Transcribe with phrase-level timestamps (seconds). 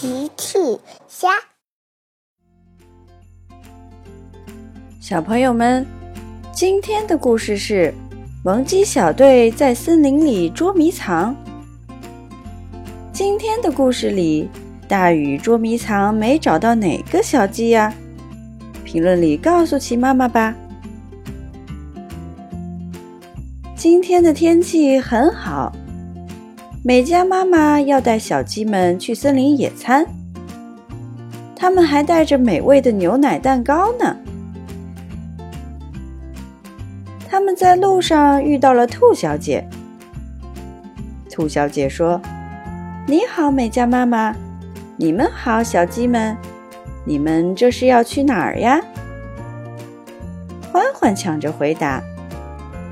[0.00, 0.56] 奇趣
[1.08, 1.28] 虾，
[5.00, 5.84] 小朋友们，
[6.52, 7.92] 今天的故事是
[8.44, 11.34] 萌鸡小队在森林里捉迷藏。
[13.12, 14.48] 今天的故事里，
[14.86, 17.92] 大雨捉迷藏没找到哪个小鸡呀？
[18.84, 20.54] 评论里告诉奇妈妈吧。
[23.74, 25.72] 今天的天气很好。
[26.84, 30.06] 美嘉妈妈要带小鸡们去森林野餐，
[31.56, 34.16] 他们还带着美味的牛奶蛋糕呢。
[37.28, 39.68] 他们在路上遇到了兔小姐。
[41.28, 42.20] 兔小姐说
[43.06, 44.34] ：“你好，美嘉妈妈，
[44.96, 46.36] 你们好，小鸡们，
[47.04, 48.80] 你们这是要去哪儿呀？”
[50.72, 52.00] 欢欢抢着回答：“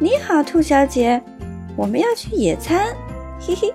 [0.00, 1.22] 你好，兔小姐，
[1.76, 2.84] 我们要去野餐。”
[3.40, 3.72] 嘿嘿，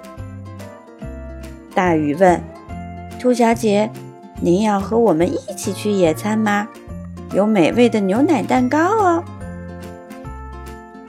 [1.74, 2.40] 大鱼问
[3.20, 3.90] ：“兔小姐，
[4.42, 6.68] 您要和我们一起去野餐吗？
[7.34, 9.24] 有美味的牛奶蛋糕哦。”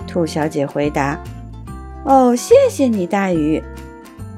[0.07, 1.19] 兔小姐回答
[2.07, 3.63] ：“哦，谢谢你，大鱼。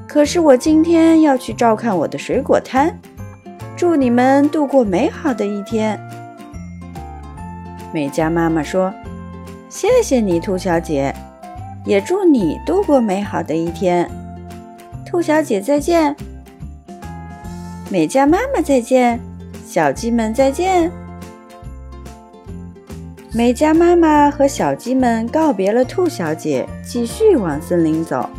[0.07, 2.97] 可是我今天要去照看我的水果摊。
[3.75, 5.99] 祝你们度过美好的一天。”
[7.93, 8.91] 美嘉妈妈说
[9.69, 11.13] ：“谢谢你，兔小姐。”
[11.87, 14.11] 也祝你度过美好的一天，
[15.05, 16.13] 兔小姐再见，
[17.89, 19.17] 美嘉妈妈再见，
[19.65, 20.91] 小鸡们再见。
[23.31, 28.29] 美嘉妈妈和小鸡们告别了兔小姐，继续往森林走。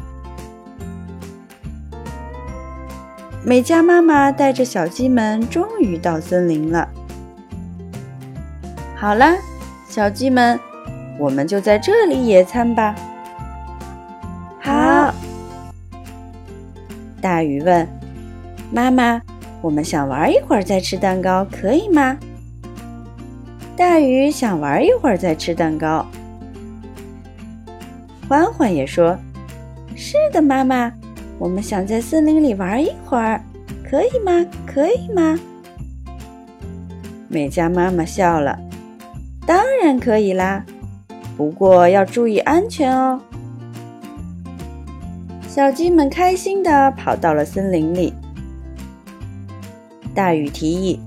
[3.43, 6.87] 美嘉妈妈带着小鸡们终于到森林了。
[8.95, 9.39] 好了，
[9.89, 10.61] 小鸡们，
[11.19, 12.95] 我们就在这里野餐吧。
[17.21, 17.87] 大鱼问
[18.73, 19.21] 妈妈
[19.61, 22.17] ：“我们想玩一会儿再吃蛋糕，可以吗？”
[23.77, 26.05] 大鱼想玩一会儿再吃蛋糕。
[28.29, 29.17] 欢欢也说
[29.97, 30.93] ：“是的，妈妈，
[31.39, 33.41] 我们想在森林里玩一会儿，
[33.89, 34.45] 可以吗？
[34.67, 35.39] 可以吗？”
[37.29, 38.59] 美嘉妈妈笑了
[39.47, 40.65] ：“当然可以啦，
[41.37, 43.21] 不过要注意安全哦。”
[45.59, 48.15] 小鸡们开心地跑到了森林里。
[50.15, 51.01] 大雨提议：“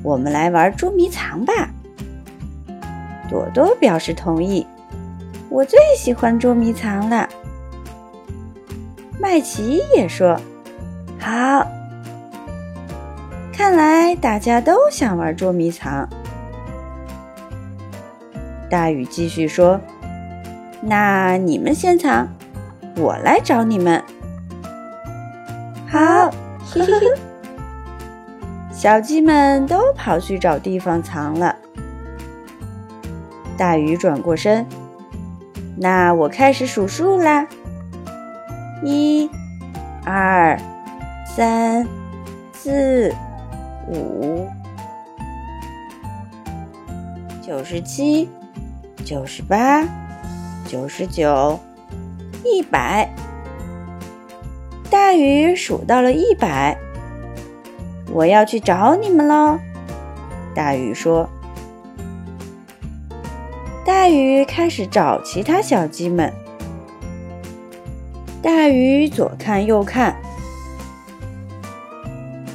[0.00, 1.52] 我们来玩捉迷藏吧。”
[3.28, 4.64] 朵朵表示同意
[5.50, 7.28] ：“我最喜欢捉迷藏了。”
[9.18, 10.40] 麦琪也说
[11.18, 11.66] ：“好。”
[13.52, 16.08] 看来大家都想玩捉迷藏。
[18.70, 19.80] 大雨继续说
[20.80, 22.28] ：“那你们先藏。”
[22.96, 24.02] 我来找你们，
[25.90, 26.30] 好，
[26.70, 27.18] 嘿嘿嘿！
[28.70, 31.56] 小鸡们都跑去找地方藏了。
[33.56, 34.66] 大鱼转过身，
[35.76, 37.46] 那我开始数数啦：
[38.84, 39.28] 一、
[40.04, 40.58] 二、
[41.26, 41.86] 三、
[42.52, 43.12] 四、
[43.88, 44.48] 五、
[47.42, 48.28] 九十七、
[49.04, 49.82] 九十八、
[50.66, 51.58] 九十九。
[52.44, 53.08] 一百，
[54.90, 56.76] 大鱼数到了一百，
[58.12, 59.58] 我要去找你们喽。
[60.54, 61.26] 大鱼说
[63.82, 66.30] ：“大鱼开始找其他小鸡们。”
[68.42, 70.14] 大鱼左看右看，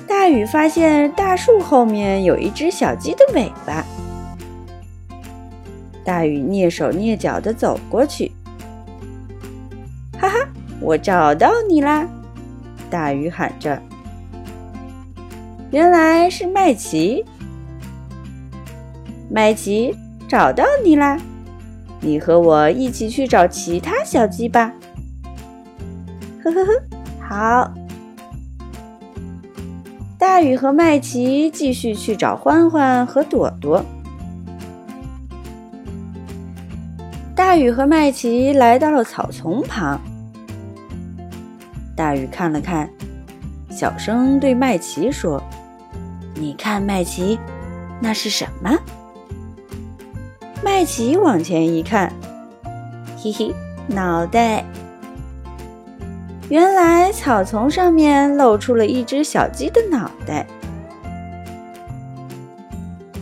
[0.08, 3.84] 大鱼发现大树后面有一只小鸡的尾巴。
[6.06, 8.32] 大鱼蹑手蹑脚的走过去。
[10.30, 10.48] 哈哈，
[10.80, 12.08] 我找到你啦！
[12.88, 13.82] 大鱼喊着
[15.72, 17.26] ：“原来是麦琪，
[19.28, 19.96] 麦琪，
[20.28, 21.18] 找到你啦！
[22.00, 24.72] 你和我一起去找其他小鸡吧。”
[26.46, 26.74] 呵呵呵，
[27.20, 27.74] 好。
[30.20, 33.84] 大鱼和麦琪继续去找欢欢和朵朵。
[37.34, 40.00] 大雨和麦琪来到了草丛旁。
[42.10, 42.90] 大雨看了看，
[43.70, 45.40] 小声对麦琪说
[46.34, 47.40] ：“你看，麦琪，
[48.00, 48.76] 那是什么？”
[50.66, 52.12] 麦琪往前一看，
[53.16, 53.54] 嘿嘿，
[53.86, 54.66] 脑袋。
[56.50, 60.48] 原来草丛上面露出了一只小鸡的脑袋。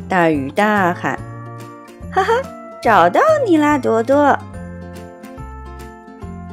[0.07, 1.19] 大雨大喊
[2.09, 2.31] ：“哈哈！”
[2.81, 4.39] 找到你啦，朵朵！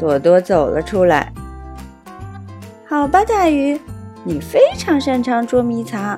[0.00, 1.32] 朵朵走了出来。
[2.94, 3.80] 好吧，大鱼，
[4.22, 6.16] 你非常擅长捉迷藏。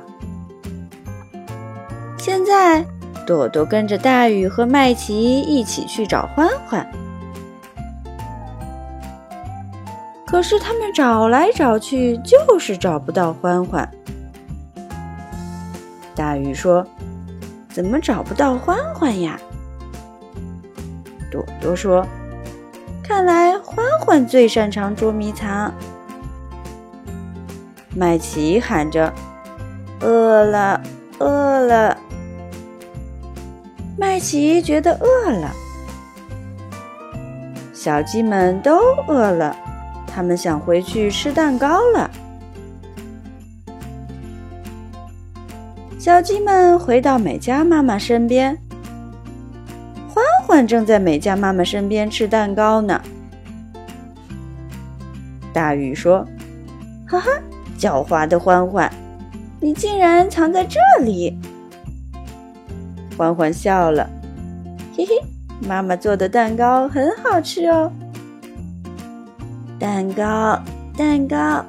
[2.18, 2.84] 现在，
[3.26, 6.86] 朵朵跟着大雨和麦琪一起去找欢欢。
[10.26, 13.90] 可是他们找来找去，就是找不到欢欢。
[16.14, 16.86] 大鱼说
[17.72, 19.40] ：“怎么找不到欢欢呀？”
[21.32, 22.06] 朵朵说
[23.02, 25.72] ：“看来欢欢最擅长捉迷藏。”
[27.98, 29.10] 麦琪喊着
[30.04, 30.82] ：“饿了，
[31.18, 31.96] 饿了！”
[33.96, 35.50] 麦琪觉得饿了，
[37.72, 38.78] 小鸡们都
[39.08, 39.56] 饿了。
[40.06, 42.10] 他们想回去吃蛋糕了。
[45.98, 48.58] 小鸡们回到美嘉妈妈身边，
[50.08, 53.00] 欢欢正在美嘉妈妈身边吃蛋糕呢。
[55.54, 56.26] 大雨说
[57.08, 57.30] ：“哈哈，
[57.78, 58.90] 狡猾的欢欢，
[59.60, 61.38] 你竟然藏在这里！”
[63.16, 64.08] 欢欢笑了，
[64.96, 65.12] 嘿嘿，
[65.66, 67.90] 妈妈做的蛋糕很好吃哦。
[69.78, 70.58] 蛋糕，
[70.96, 71.64] 蛋糕！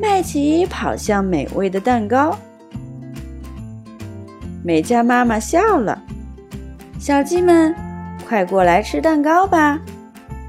[0.00, 2.36] 麦琪跑向美味的蛋糕。
[4.62, 6.00] 美嘉妈妈笑了
[6.98, 7.74] ：“小鸡们，
[8.28, 9.80] 快过来吃蛋糕吧！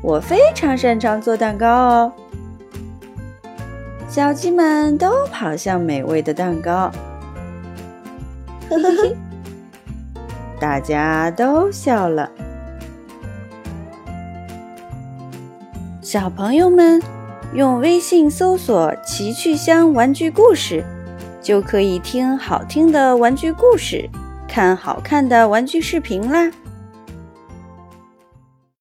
[0.02, 2.14] 我非常擅长做蛋糕哦。”
[4.10, 6.92] 小鸡们都跑向美味的蛋糕。
[8.68, 9.16] 呵呵呵，
[10.60, 12.28] 大家都笑了。
[16.02, 17.00] 小朋友们，
[17.54, 20.84] 用微信搜索“奇趣箱玩具故事”，
[21.40, 24.10] 就可以听好听的玩具故事，
[24.48, 26.50] 看好看的玩具视频啦。